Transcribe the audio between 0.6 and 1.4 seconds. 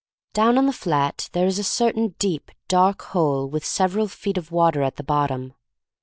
the flat